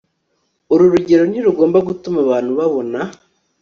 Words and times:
Uru 0.73 0.83
rugero 0.93 1.23
ntirugomba 1.29 1.77
gutuma 1.87 2.17
abantu 2.25 2.51
babona 2.59 2.99